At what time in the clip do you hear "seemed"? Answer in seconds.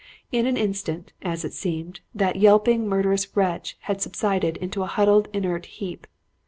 1.53-1.99